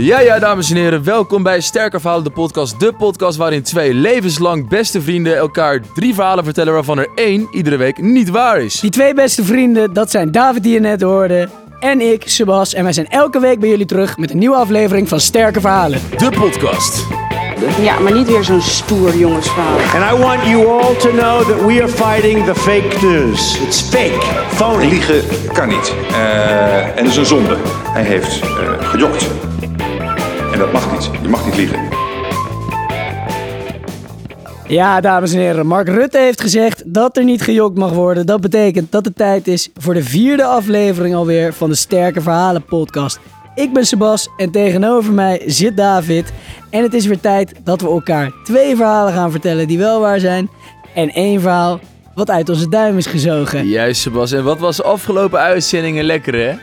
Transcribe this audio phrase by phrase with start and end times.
[0.00, 2.80] Ja, ja, dames en heren, welkom bij Sterker Verhalen, de podcast.
[2.80, 7.76] De podcast waarin twee levenslang beste vrienden elkaar drie verhalen vertellen waarvan er één iedere
[7.76, 8.80] week niet waar is.
[8.80, 11.48] Die twee beste vrienden, dat zijn David die je net hoorde
[11.80, 12.74] en ik, Sebas.
[12.74, 16.00] En wij zijn elke week bij jullie terug met een nieuwe aflevering van Sterke Verhalen.
[16.16, 17.06] De podcast.
[17.80, 19.78] Ja, maar niet weer zo'n stoer jongensverhaal.
[19.78, 23.60] And I want you all to know that we are fighting the fake news.
[23.60, 24.88] It's fake, phony.
[24.88, 25.22] Liegen
[25.52, 25.94] kan niet.
[26.10, 27.56] Eh, en dat is een zonde.
[27.92, 28.48] Hij heeft eh,
[28.80, 29.26] gejokt.
[30.58, 31.10] En dat mag niet.
[31.22, 31.88] Je mag niet liegen.
[34.68, 38.26] Ja, dames en heren, Mark Rutte heeft gezegd dat er niet gejokt mag worden.
[38.26, 42.64] Dat betekent dat het tijd is voor de vierde aflevering alweer van de Sterke Verhalen
[42.64, 43.20] podcast.
[43.54, 46.32] Ik ben Sebas en tegenover mij zit David.
[46.70, 50.20] En het is weer tijd dat we elkaar twee verhalen gaan vertellen die wel waar
[50.20, 50.50] zijn.
[50.94, 51.80] En één verhaal
[52.14, 53.68] wat uit onze duim is gezogen.
[53.68, 54.32] Juist, Sebas.
[54.32, 56.54] En wat was de afgelopen uitzendingen lekker, hè?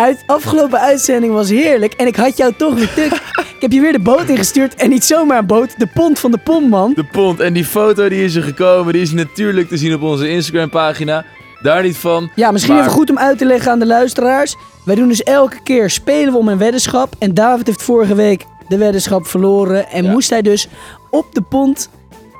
[0.00, 3.12] Uit afgelopen uitzending was heerlijk en ik had jou toch weer tuk.
[3.56, 6.30] ik heb je weer de boot ingestuurd en niet zomaar een boot, de pont van
[6.30, 6.92] de pont, man.
[6.94, 7.40] De pont.
[7.40, 11.24] En die foto die is er gekomen, die is natuurlijk te zien op onze Instagram-pagina.
[11.62, 12.30] Daar niet van.
[12.34, 14.56] Ja, misschien Maar- even goed om uit te leggen aan de luisteraars.
[14.84, 17.14] Wij doen dus elke keer spelen we om een weddenschap.
[17.18, 19.88] En David heeft vorige week de weddenschap verloren.
[19.90, 20.10] En Ja.
[20.10, 20.68] moest hij dus
[21.10, 21.90] op de pont,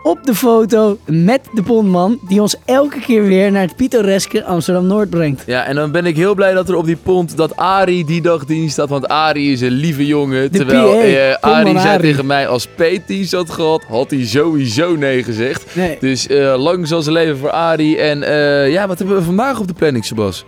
[0.03, 2.19] op de foto met de pontman...
[2.29, 5.43] die ons elke keer weer naar het pittoreske Amsterdam-Noord brengt.
[5.47, 8.23] Ja, en dan ben ik heel blij dat er op die pont dat Ari die
[8.23, 8.89] dag dienst had.
[8.89, 10.53] Want Ari is een lieve jongen.
[10.53, 14.27] De terwijl PA, eh, Ari zei tegen mij als Peet dienst had gehad, had hij
[14.27, 15.77] sowieso nee gezegd.
[15.77, 15.97] Nee.
[16.01, 17.97] Dus eh, lang zal ze leven voor Ari.
[17.97, 20.45] En eh, ja, wat hebben we vandaag op de planning, Sebas?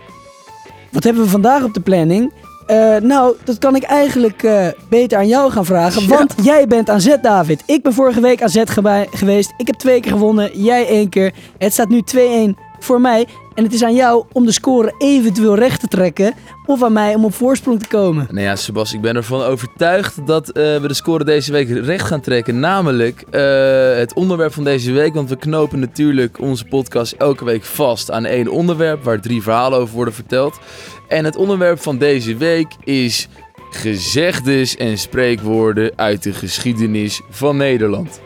[0.91, 2.31] Wat hebben we vandaag op de planning?
[2.65, 6.01] Eh, nou, dat kan ik eigenlijk eh, beter aan jou gaan vragen.
[6.01, 6.07] Ja.
[6.07, 7.63] Want jij bent aan zet, David.
[7.65, 8.69] Ik ben vorige week aan zet
[9.11, 9.53] geweest.
[9.57, 11.33] Ik heb twee keer gewonnen, jij één keer.
[11.57, 13.27] Het staat nu 2-1 voor mij.
[13.55, 16.33] En het is aan jou om de score eventueel recht te trekken.
[16.65, 18.27] Of aan mij om op voorsprong te komen.
[18.31, 22.07] Nou ja, Sebas, ik ben ervan overtuigd dat eh, we de score deze week recht
[22.07, 22.59] gaan trekken.
[22.59, 25.13] Namelijk eh, het onderwerp van deze week.
[25.13, 29.03] Want we knopen natuurlijk onze podcast elke week vast aan één onderwerp.
[29.03, 30.59] Waar drie verhalen over worden verteld.
[31.07, 33.27] En het onderwerp van deze week is
[33.69, 38.21] gezegdes en spreekwoorden uit de geschiedenis van Nederland.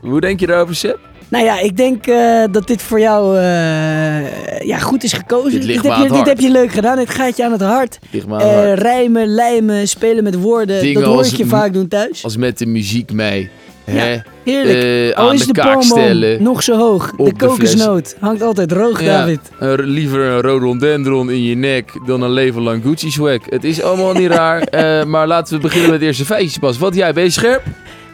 [0.00, 1.11] Hoe denk je daarover, Seb?
[1.32, 5.60] Nou ja, ik denk eh, dat dit voor jou eh, ja, goed is gekozen.
[5.60, 6.96] Dit heb je, het dit heb je leuk gedaan.
[6.96, 7.98] Dit gaat je aan het hart.
[8.10, 8.78] Het hart.
[8.78, 10.80] rijmen, lijmen, spelen met woorden.
[10.80, 12.24] Dingen dat hoor ik je vaak doen thuis.
[12.24, 13.50] Als met de muziek mee.
[13.84, 14.12] Hè?
[14.12, 15.14] Ja, Heerlijk.
[15.16, 16.42] Al aan is de, kaak stellen.
[16.42, 17.10] nog zo hoog.
[17.16, 19.40] De kokosnoot hangt altijd droog, Ja, David.
[19.86, 23.38] liever een rhododendron in je nek dan een leven lang Gucci swag.
[23.48, 24.66] Het is allemaal niet raar,
[25.12, 26.78] maar laten we beginnen met het eerste feitje pas.
[26.78, 27.62] Wat jij, ben je scherp?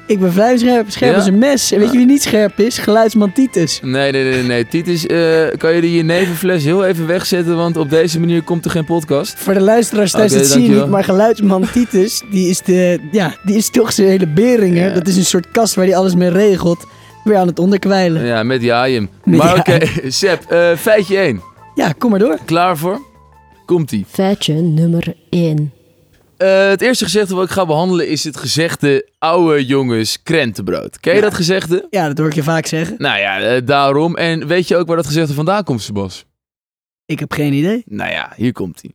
[0.09, 0.91] Ik ben vrij scherp.
[0.91, 1.17] Scherp Ja?
[1.17, 1.73] als een mes.
[1.73, 2.79] En weet je wie niet scherp is?
[2.79, 3.81] Geluidsman Titus.
[3.83, 4.67] Nee, nee, nee, nee.
[4.67, 5.19] Titus, eh,
[5.57, 8.85] kan je die je nevenfles heel even wegzetten, want op deze manier komt er geen
[8.85, 9.35] podcast.
[9.39, 10.87] Voor de luisteraars thuis, Oké, dat zie je niet.
[10.87, 14.89] Maar geluidsman Titus, die is, de, ja, die is toch zijn hele beringer.
[14.89, 14.95] Ja.
[14.95, 16.87] Dat is een soort kast waar hij alles mee regelt.
[17.25, 18.25] Weer aan het onderkwijlen.
[18.25, 18.63] Ja, Ja, met.
[18.63, 21.41] Met Maar oké, Seb, eh, feitje 1.
[21.99, 22.39] kom maar door.
[22.45, 23.01] Klaar voor?
[23.67, 24.05] Komt-ie.
[24.09, 25.73] Feitje nummer 1.
[26.39, 31.01] Eh, het eerste gezegde wat ik ga behandelen is het gezegde oude jongens krentenbrood.
[31.01, 31.25] Ken je Ja.
[31.25, 31.87] dat gezegde?
[31.91, 32.95] Ja, dat hoor ik je vaak zeggen.
[32.99, 34.17] Nou ja, eh, daarom.
[34.17, 36.25] En weet je ook waar dat gezegde vandaan komt, Sebas?
[37.07, 37.83] Ik heb geen idee.
[37.87, 38.93] Nou ja, hier komt hij.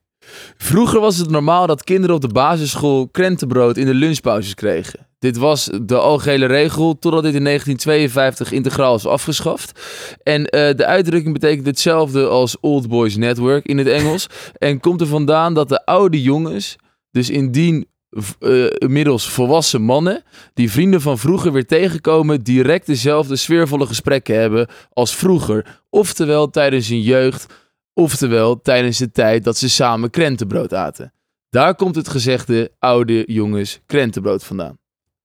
[0.57, 5.07] Vroeger was het normaal dat kinderen op de basisschool krentenbrood in de lunchpauzes kregen.
[5.19, 9.79] Dit was de algehele regel totdat dit in 1952 integraal is afgeschaft.
[10.23, 14.27] En eh, de uitdrukking betekent hetzelfde als Old Boys Network in het Engels.
[14.57, 16.75] en komt er vandaan dat de oude jongens,
[17.13, 23.35] dus indien v- eh, inmiddels volwassen mannen, die vrienden van vroeger weer tegenkomen, direct dezelfde
[23.35, 25.81] sfeervolle gesprekken hebben als vroeger.
[25.89, 27.61] Oftewel tijdens hun jeugd
[27.95, 31.13] Oftewel, tijdens de tijd dat ze samen krentenbrood aten.
[31.49, 34.77] Daar komt het gezegde oude jongens krentenbrood vandaan.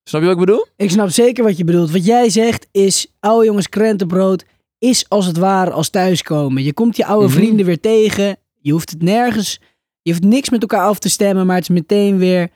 [0.05, 0.67] Snap je wat ik bedoel?
[0.77, 1.91] Ik snap zeker wat je bedoelt.
[1.91, 4.45] Wat jij zegt is, oude jongens krentenbrood
[4.79, 6.63] is als het ware als thuiskomen.
[6.63, 7.37] Je komt je oude Mhm.
[7.37, 8.37] vrienden weer tegen.
[8.61, 9.61] Je hoeft het nergens,
[10.09, 12.49] je hoeft niks met elkaar af te stemmen, maar het is meteen weer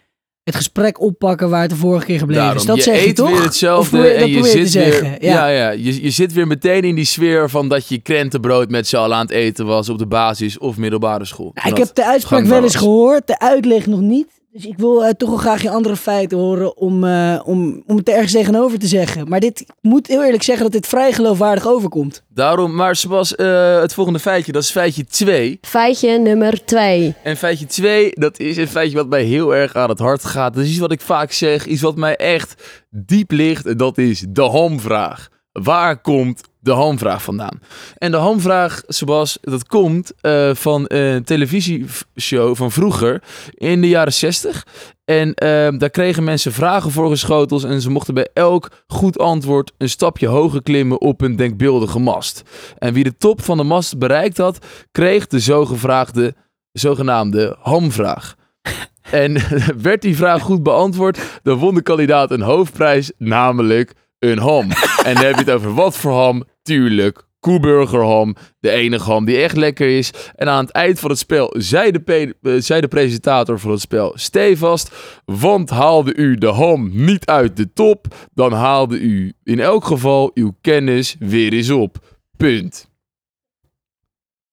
[0.45, 2.67] het gesprek oppakken waar het de vorige keer gebleven Daarom, is.
[2.67, 3.29] Dat je zeg je toch?
[3.29, 5.25] weer Of hetzelfde probeer- en je zit weer...
[5.25, 8.89] Ja, ja, Je, je zit weer meteen in die sfeer van dat je krentenbrood met
[8.89, 11.51] z'n allen aan het eten was op de basis of middelbare school.
[11.55, 14.42] Nou, ik heb de uitspraak wel eens gehoord, de uitleg nog niet.
[14.53, 17.97] Dus ik wil eh, toch wel graag je andere feiten horen om, eh, om, om
[17.97, 19.29] het er ergens tegenover te zeggen.
[19.29, 22.23] Maar dit, ik moet heel eerlijk zeggen dat dit vrij geloofwaardig overkomt.
[22.29, 25.59] Daarom, maar Sebas, eh, het volgende feitje, dat is feitje 2.
[25.61, 27.15] Feitje nummer 2.
[27.23, 30.55] En feitje 2, dat is een feitje wat mij heel erg aan het hart gaat.
[30.55, 33.67] Dat is iets wat ik vaak zeg, iets wat mij echt diep ligt.
[33.67, 35.29] En dat is de hamvraag.
[35.53, 37.61] Waar komt de hamvraag vandaan.
[37.99, 43.23] En de hamvraag, Sebas, dat komt eh, van een televisieshow van vroeger
[43.55, 44.67] in de jaren 60.
[45.05, 49.73] En eh, daar kregen mensen vragen voor geschoteld en ze mochten bij elk goed antwoord
[49.79, 52.43] een stapje hoger klimmen op een denkbeeldige mast.
[52.79, 56.35] En wie de top van de mast bereikt had, kreeg de zogevraagde,
[56.73, 58.35] zogenaamde hamvraag.
[59.11, 59.37] En
[59.83, 64.71] werd die vraag goed beantwoord, dan won de kandidaat een hoofdprijs, namelijk een ham.
[65.05, 66.45] En dan heb je het over wat voor ham?
[66.63, 68.37] Tuurlijk, koeburgerham.
[68.61, 70.11] De enige ham die echt lekker is.
[70.35, 73.81] En aan het eind van het spel zei de, eh, zei de presentator van het
[73.81, 74.13] spel...
[74.15, 74.91] Stevast,
[75.25, 78.07] want haalde u de ham niet uit de top...
[78.35, 81.99] dan haalde u in elk geval uw kennis weer eens op.
[82.37, 82.91] Punt.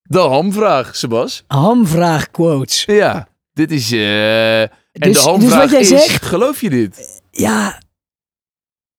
[0.02, 1.44] De hamvraag, Sebas.
[1.48, 2.84] Hamvraag quotes.
[2.86, 3.92] Ja, dit is...
[3.92, 7.22] eh, en Dus- de hamvraag dus wat jij is, zegt- geloof je dit?
[7.32, 7.82] Ja.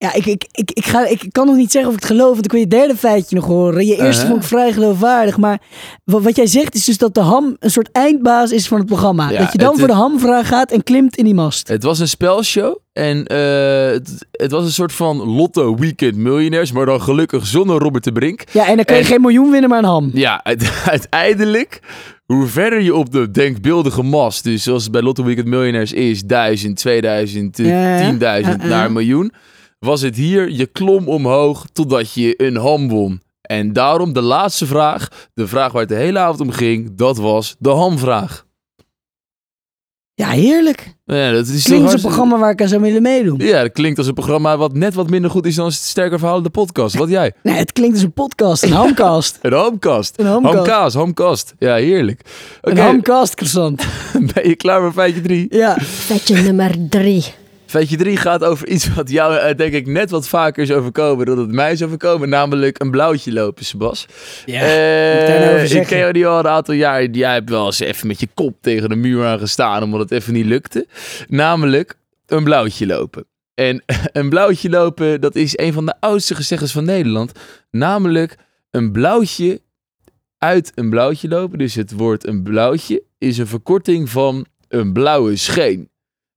[0.02, 2.32] Ja, ik, ik, ik, ik, ga, ik kan nog niet zeggen of ik het geloof,
[2.32, 3.87] want ik wil je derde feitje nog horen.
[3.87, 4.29] Je eerste Uh-huh.
[4.31, 5.61] vond ik vrij geloofwaardig, maar
[6.05, 8.87] wat, wat jij zegt is dus dat de ham een soort eindbaas is van het
[8.87, 9.31] programma.
[9.31, 11.69] Ja, dat je dan het- voor de hamvraag gaat en klimt in die mast.
[11.69, 16.73] Het was een spelshow en eh, het, het was een soort van Lotto Weekend Millionaires,
[16.73, 18.44] maar dan gelukkig zonder Robert de Brink.
[18.53, 20.11] Ja, en dan kun je En- geen miljoen winnen, maar een ham.
[20.14, 20.70] Ja, uite-
[21.25, 21.81] uiteindelijk,
[22.26, 26.23] hoe verder je op de denkbeeldige mast, dus zoals het bij Lotto Weekend Millionaires is,
[26.23, 28.11] 1000, 2000, eh, Ja, ja.
[28.12, 28.67] 10.000 Ja, ja.
[28.69, 29.32] naar een miljoen,
[29.81, 30.50] was het hier.
[30.50, 33.23] Je klom omhoog totdat je een ham won.
[33.43, 37.17] En daarom de laatste vraag, de vraag waar het de hele avond om ging, dat
[37.17, 38.49] was de hamvraag.
[40.15, 40.94] Ja, heerlijk.
[41.05, 43.38] Ja, dat is klinkt als een programma waar ik aan zou willen meedoen.
[43.38, 46.19] Ja, dat klinkt als een programma wat net wat minder goed is dan het Sterker
[46.19, 46.94] Verhalen, de podcast.
[46.94, 47.32] Wat jij?
[47.43, 49.38] Nee, het klinkt als een podcast, een hamcast.
[49.43, 50.19] een hamcast.
[50.19, 50.94] Een hamcast.
[50.94, 51.44] Hamkaas.
[51.59, 52.21] Ja, heerlijk.
[52.61, 53.87] Een hamkast, croissant.
[54.35, 55.47] ben je klaar voor feitje 3?
[55.49, 55.79] Ja.
[55.81, 57.25] Feitje nummer 3.
[57.70, 61.26] Veetje 3 gaat over iets wat jou, eh, denk ik, net wat vaker is overkomen
[61.26, 62.28] dan het mij is overkomen.
[62.28, 64.06] Namelijk een blauwtje lopen, Sebas.
[64.46, 67.05] Ja, uh, ik ken jou die al een aantal jaar.
[67.05, 70.11] Jij hebt wel eens even met je kop tegen de muur aan gestaan omdat het
[70.11, 70.87] even niet lukte.
[71.28, 71.94] Namelijk
[72.26, 73.25] een blauwtje lopen.
[73.55, 73.82] En
[74.12, 77.32] een blauwtje lopen, dat is een van de oudste gezegdes van Nederland.
[77.70, 78.37] Namelijk
[78.70, 79.61] een blauwtje
[80.38, 81.58] uit een blauwtje lopen.
[81.58, 85.88] Dus het woord een blauwtje is een verkorting van een blauwe scheen.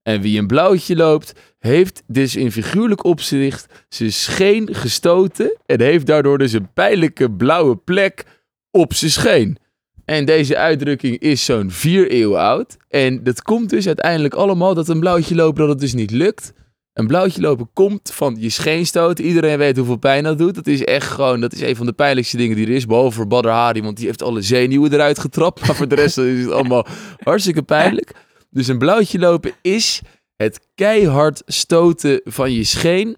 [0.04, 6.06] En wie een blauwtje loopt, heeft dus in figuurlijk opzicht zijn scheen gestoten en heeft
[6.06, 8.26] daardoor dus een pijnlijke blauwe plek
[8.72, 9.58] op zijn scheen.
[10.06, 12.78] En deze uitdrukking is zo'n vier eeuwen oud.
[12.90, 16.54] En dat komt dus uiteindelijk allemaal dat een blauwtje lopen dat het dus niet lukt.
[16.94, 19.26] Een blauwtje lopen komt van je scheen stoten.
[19.26, 20.56] Iedereen weet hoeveel pijn dat doet.
[20.56, 22.86] Dat is echt gewoon, dat is een van de pijnlijkste dingen die er is.
[22.86, 25.68] Behalve voor Badr Hari, want die heeft alle zenuwen eruit getrapt.
[25.68, 26.86] Maar voor de rest is het allemaal
[27.24, 28.12] hartstikke pijnlijk.
[28.54, 30.02] Dus een blauwtje lopen is
[30.36, 33.18] het keihard stoten van je scheen.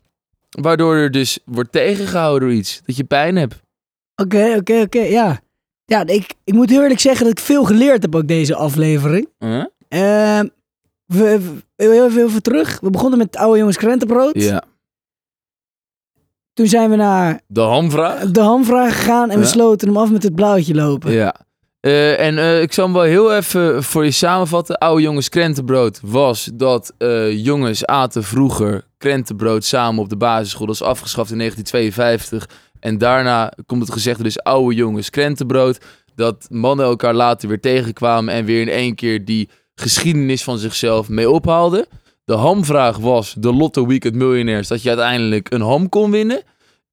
[0.49, 2.81] Waardoor er dus wordt tegengehouden door iets.
[2.85, 3.61] Dat je pijn hebt.
[4.15, 5.39] Oké, oké, oké, ja.
[5.85, 9.29] Ja, ik, ik moet heel eerlijk zeggen dat ik veel geleerd heb ook deze aflevering.
[9.39, 9.63] Huh?
[9.87, 10.47] Ehm,
[11.05, 11.39] we,
[11.75, 12.79] we, heel even, terug.
[12.79, 14.41] We begonnen met oude jongens krentenbrood.
[14.41, 14.63] Ja.
[16.53, 18.31] Toen zijn we naar De hamvraag.
[18.31, 21.11] de hamvraag gegaan en we sloten hem af met het blauwtje lopen.
[21.11, 21.44] Ja.
[21.85, 24.77] Eh, en eh, ik zal hem wel heel even voor je samenvatten.
[24.77, 30.65] Oude jongens krentenbrood was dat eh, jongens aten vroeger krentenbrood samen op de basisschool.
[30.65, 32.55] Dat is afgeschaft in 1952.
[32.79, 35.77] En daarna komt het gezegde dus oude jongens krentenbrood.
[36.15, 41.09] Dat mannen elkaar later weer tegenkwamen en weer in één keer die geschiedenis van zichzelf
[41.09, 41.85] mee ophaalden.
[42.23, 46.41] De hamvraag was de Lotto Weekend Millionaires dat je uiteindelijk een ham kon winnen.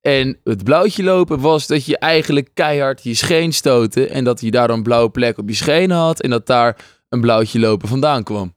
[0.02, 4.11] En het blauwtje lopen was dat je eigenlijk keihard je scheen stoten.
[4.11, 6.21] En dat je daar een blauwe plek op je schenen had.
[6.21, 6.76] En dat daar
[7.09, 8.54] een blauwtje lopen vandaan kwam.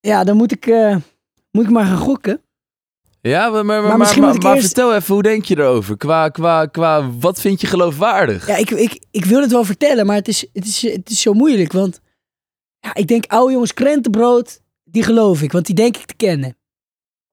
[0.00, 0.96] Ja, dan moet ik, eh,
[1.50, 2.42] moet ik maar gaan gokken.
[3.20, 5.96] Ja, maar, maar, maar, maar, maar eerst- vertel even, hoe denk je erover?
[5.96, 8.46] Qua, qua, qua, wat vind je geloofwaardig?
[8.46, 11.20] Ja, ik, ik, ik wil het wel vertellen, maar het is, het is, het is
[11.20, 11.72] zo moeilijk.
[11.72, 12.00] Want
[12.80, 15.52] ja, ik denk, oude jongens krentenbrood, die geloof ik.
[15.52, 16.56] Want die denk ik te kennen.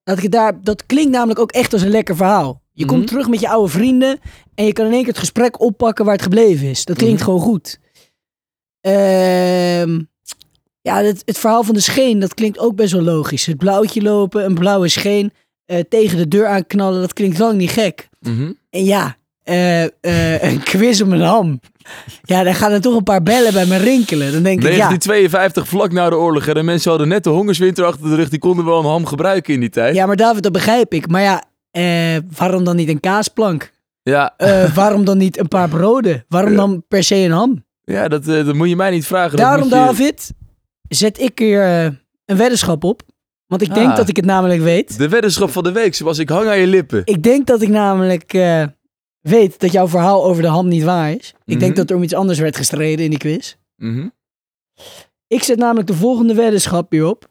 [0.10, 2.62] Dat, het daar, dat klinkt namelijk ook echt als een lekker verhaal.
[2.74, 2.94] Je Mhm.
[2.94, 4.20] komt terug met je oude vrienden
[4.56, 6.86] en je kan in één keer het gesprek oppakken waar het gebleven is.
[6.86, 7.24] Dat klinkt Mhm.
[7.24, 7.80] gewoon goed.
[8.82, 10.00] Ehm,
[10.82, 13.46] ja, het, het verhaal van de scheen, dat klinkt ook best wel logisch.
[13.46, 15.32] Het blauwtje lopen, een blauwe scheen,
[15.66, 18.10] eh, tegen de deur aanknallen, dat klinkt lang niet gek.
[18.20, 18.52] Mhm.
[18.70, 19.90] En ja, eh, eh,
[20.52, 21.60] een quiz om een ham.
[22.24, 24.32] Ja, daar gaan er toch een paar bellen bij me rinkelen.
[24.34, 26.48] Dan denk ik, ja, 1952, vlak na de oorlog.
[26.48, 28.30] En de mensen hadden net de hongerswinter achter de rug.
[28.30, 29.96] Die konden wel een ham gebruiken in die tijd.
[29.96, 31.08] ja, maar David, dat begrijp ik.
[31.08, 33.72] Maar ja, eh, waarom dan niet een kaasplank?
[34.04, 36.26] Ja, Eh, waarom dan niet een paar broden?
[36.28, 37.66] Waarom dan per se een ham?
[37.84, 39.38] ja dat, eh, dat moet je mij niet vragen.
[39.38, 40.32] Daarom, je- David,
[40.90, 41.84] zet ik hier eh,
[42.26, 43.02] een weddenschap op.
[43.48, 43.96] Want ik denk Ah.
[43.96, 44.98] dat ik het namelijk weet.
[44.98, 47.02] De weddenschap van de week, zoals ik hang aan je lippen.
[47.06, 48.34] Ik denk dat ik namelijk
[49.22, 51.28] weet dat jouw verhaal over de ham niet waar is.
[51.30, 51.60] Ik Mhm.
[51.60, 53.56] denk dat er om iets anders werd gestreden in die quiz.
[53.76, 54.08] Mhm.
[55.28, 57.30] Ik zet namelijk de volgende weddenschap hierop.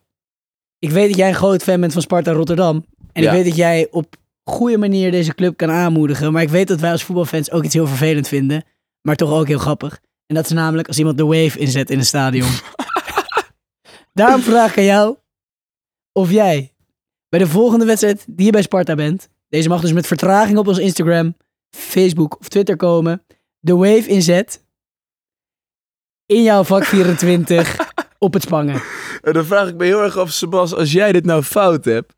[0.79, 2.85] Ik weet dat jij een groot fan bent van Sparta Rotterdam.
[3.13, 3.29] En Ja.
[3.31, 6.33] ik weet dat jij op goede manier deze club kan aanmoedigen.
[6.33, 8.65] Maar ik weet dat wij als voetbalfans ook iets heel vervelend vinden.
[9.03, 10.01] Maar toch ook heel grappig.
[10.27, 12.49] En dat is namelijk als iemand de wave inzet in een stadion.
[14.13, 15.17] Daarom vraag ik aan jou
[16.13, 16.75] of jij
[17.29, 19.29] bij de volgende wedstrijd die je bij Sparta bent.
[19.49, 21.37] Deze mag dus met vertraging op ons Instagram,
[21.71, 23.23] Facebook of Twitter komen.
[23.59, 24.65] De wave inzet
[26.27, 28.83] in jouw vak 24 op het spangen.
[29.23, 32.15] En dan vraag ik me heel erg af, Sebas, als jij dit nou fout hebt,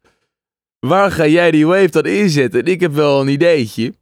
[0.78, 2.60] waar ga jij die wave dan inzetten?
[2.60, 3.94] En ik heb wel een ideetje.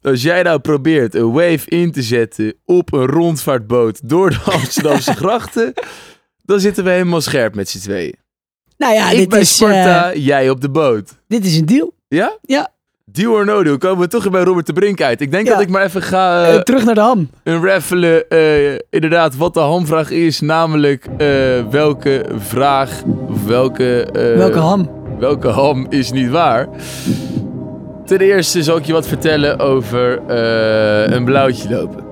[0.00, 5.14] Als jij nou probeert een wave in te zetten op een rondvaartboot door de Amsterdamse
[5.22, 5.72] grachten,
[6.42, 8.14] dan zitten we helemaal scherp met z'n tweeën.
[8.76, 11.14] Nou ja, ik dit bij is, Sparta, eh, jij op de boot.
[11.26, 11.94] dit is een deal.
[12.08, 12.38] Ja?
[12.42, 12.76] Ja.
[13.12, 15.20] Deal or no deal, komen we toch weer bij Robert de Brink uit.
[15.20, 15.52] Ik denk Ja.
[15.52, 17.30] dat ik maar even ga Eh, eh terug naar de ham.
[17.42, 20.40] een raffelen, eh, inderdaad, wat de hamvraag is.
[20.40, 21.06] Namelijk,
[21.70, 22.90] welke vraag,
[23.28, 24.08] of welke...
[24.36, 24.90] Welke ham?
[25.18, 26.68] Welke ham is niet waar?
[28.06, 30.20] Ten eerste zal ik je wat vertellen over
[31.12, 32.04] een blauwtje lopen.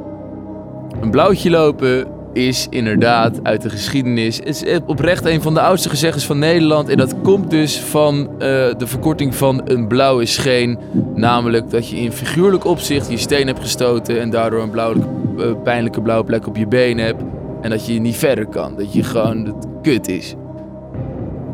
[1.01, 4.37] Een blauwtje lopen is inderdaad uit de geschiedenis.
[4.37, 6.89] Het is oprecht een van de oudste gezeggers van Nederland.
[6.89, 8.39] En dat komt dus van eh,
[8.79, 10.79] de verkorting van een blauwe scheen.
[11.15, 14.21] Namelijk dat je in figuurlijk opzicht je steen hebt gestoten.
[14.21, 15.05] En daardoor een
[15.39, 17.23] eh, pijnlijke blauwe plek op je been hebt.
[17.61, 18.75] En dat je niet verder kan.
[18.77, 20.35] Dat je gewoon het kut is.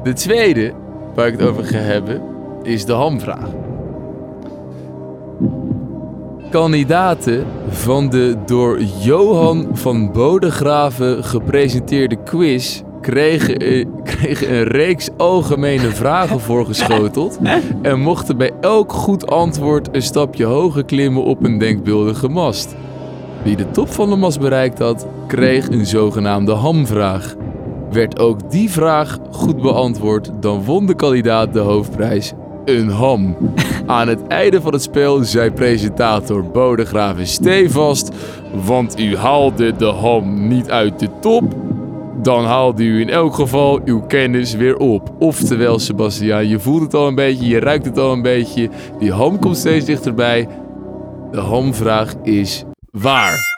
[0.02, 0.72] De tweede
[1.14, 2.22] waar ik het over ga hebben,
[2.62, 3.61] is de hamvraag.
[6.52, 15.90] Kandidaten van de door Johan van Bodegraven gepresenteerde quiz kregen, eh, kregen een reeks algemene
[15.90, 17.38] vragen voorgeschoteld
[17.82, 22.76] en mochten bij elk goed antwoord een stapje hoger klimmen op een denkbeeldige mast.
[23.44, 27.34] Wie de top van de mast bereikt had, kreeg een zogenaamde hamvraag.
[27.90, 32.32] Werd ook die vraag goed beantwoord, dan won de kandidaat de hoofdprijs
[32.64, 33.36] een ham.
[33.92, 38.10] Aan het einde van het spel zei presentator Bodegraven stevast,
[38.64, 41.42] want u haalde de ham niet uit de top,
[42.22, 45.14] dan haalde u in elk geval uw kennis weer op.
[45.18, 49.12] Oftewel, Sebastiaan, je voelt het al een beetje, je ruikt het al een beetje, die
[49.12, 50.48] ham komt steeds dichterbij.
[51.30, 53.51] De hamvraag is waar.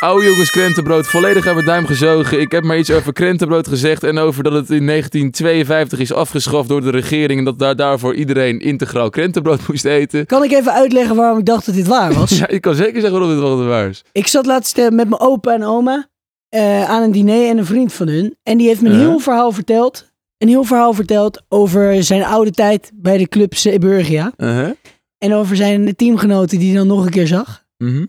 [0.00, 2.40] Oude jongens krentenbrood, volledig uit mijn duim gezogen.
[2.40, 6.68] Ik heb maar iets over krentenbrood gezegd en over dat het in 1952 is afgeschaft
[6.68, 10.26] door de regering en dat daar daarvoor iedereen integraal krentenbrood moest eten.
[10.26, 12.30] Kan ik even uitleggen waarom ik dacht dat dit waar was?
[12.38, 14.04] Ja, ik kan zeker zeggen dat dit wel waar is.
[14.12, 16.08] Ik zat laatst eh, met mijn opa en oma
[16.48, 18.36] eh, aan een diner en een vriend van hun.
[18.42, 19.00] En die heeft me een Ja.
[19.08, 20.08] heel verhaal verteld.
[20.38, 24.32] Een heel verhaal verteld over zijn oude tijd bij de club Zeeburgia.
[24.36, 24.70] Uh-huh.
[25.18, 27.64] En over zijn teamgenoten die hij dan nog een keer zag.
[27.78, 28.04] Mhm.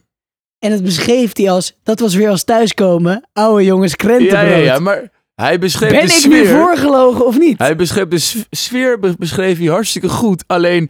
[0.62, 3.28] En dat beschreef hij als, dat was weer als thuiskomen.
[3.34, 4.42] Oude jongens krentenbrood.
[4.50, 6.30] ja, ja, maar hij beschreef Ben de ik sfeer.
[6.30, 7.58] nu voorgelogen of niet?
[7.58, 10.44] Hij beschreef de sfeer be- beschreef hij hartstikke goed.
[10.48, 10.90] Alleen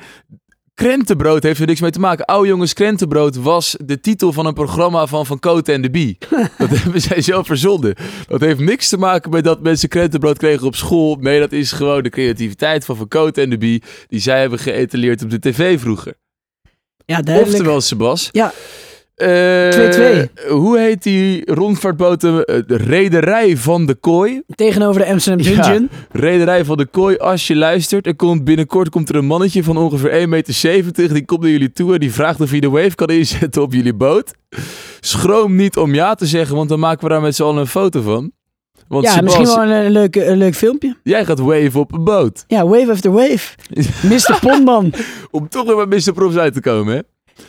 [0.74, 2.25] krentenbrood heeft er niks mee te maken.
[2.25, 6.18] Oude jongens krentenbrood was de titel van een programma van Van Cote en de Bie.
[6.58, 7.96] dat hebben zij zelf verzonnen.
[8.28, 11.16] Dat heeft niks te maken met dat mensen krentenbrood kregen op school.
[11.20, 13.84] Nee, dat is gewoon de creativiteit van Van Cote en de Bie.
[14.08, 16.13] Die zij hebben geëtaleerd op de tv vroeger.
[17.06, 17.54] Ja, duidelijk.
[17.58, 18.30] Oftewel, Sebas.
[18.32, 18.54] Ja.
[19.22, 20.50] Eh, 2-2.
[20.50, 22.46] Hoe heet die rondvaartboten?
[22.46, 24.42] eh, De Rederij van de Kooi.
[24.56, 25.51] Tegenover de Amsterdam Ja.
[25.51, 25.90] Junction.
[26.12, 28.06] Rederij van de Kooi, als je luistert.
[28.08, 31.13] Er komt binnenkort komt er een mannetje van ongeveer 1,70 meter.
[31.13, 33.74] Die komt naar jullie toe en die vraagt of hij de wave kan inzetten op
[33.74, 34.32] jullie boot.
[35.00, 37.68] Schroom niet om ja te zeggen, want dan maken we daar met z'n allen een
[37.68, 38.32] foto van.
[38.88, 40.96] Want Ja, Sebas, misschien wel een, een leuk, een leuk filmpje.
[41.04, 42.44] jij gaat wave op een boot.
[42.48, 43.56] Ja, wave after wave.
[44.10, 44.38] Mr.
[44.42, 44.94] Pondman.
[45.32, 46.13] Om toch weer met Mr.
[46.13, 47.00] Props uit te komen, hè?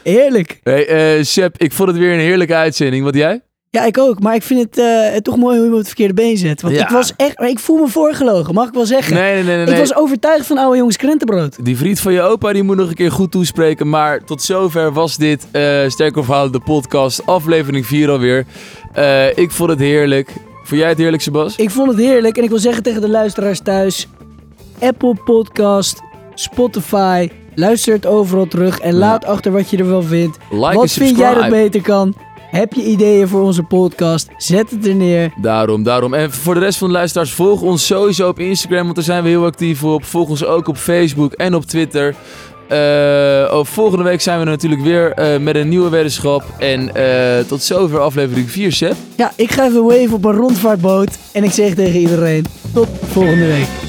[0.02, 0.60] Heerlijk.
[0.62, 3.04] Hey, Seb, ik vond het weer een heerlijke uitzending.
[3.04, 3.40] Wat jij?
[3.70, 4.20] Ja, ik ook.
[4.20, 6.62] Maar ik vind het eh, toch mooi hoe je me op het verkeerde been zet.
[6.62, 6.82] Want Ja.
[6.82, 7.38] ik was echt...
[7.38, 9.14] maar Ik voel me voorgelogen, mag ik wel zeggen.
[9.14, 9.74] Nee, nee, nee, nee.
[9.74, 11.64] Ik was overtuigd van oude jongens krentenbrood.
[11.64, 13.88] Die vriend van je opa die moet nog een keer goed toespreken.
[13.88, 17.26] Maar tot zover was dit eh Sterker Verhaal, de podcast.
[17.26, 18.44] Aflevering 4 alweer.
[19.34, 20.30] Ik vond het heerlijk.
[20.64, 21.56] Vond jij het heerlijk, Sebas?
[21.56, 24.08] Ik vond het heerlijk en ik wil zeggen tegen de luisteraars thuis...
[24.80, 26.00] Apple Podcast,
[26.34, 30.38] Spotify, luister het overal terug en laat achter wat je er wel vindt.
[30.50, 32.14] Like wat vind jij dat beter kan?
[32.50, 34.28] Heb je ideeën voor onze podcast?
[34.36, 35.32] Zet het er neer.
[35.36, 36.14] Daarom, daarom.
[36.14, 39.22] En voor de rest van de luisteraars, volg ons sowieso op Instagram, want daar zijn
[39.22, 40.04] we heel actief op.
[40.04, 42.14] Volg ons ook op Facebook en op Twitter.
[42.68, 46.44] Eh, oh, volgende week zijn we er natuurlijk weer eh, met een nieuwe weddenschap.
[46.58, 48.94] En eh, tot zover aflevering 4, Seb.
[49.16, 52.44] Ja, ik ga even wave op een rondvaartboot en ik zeg tegen iedereen...
[52.72, 53.81] Tot volgende week.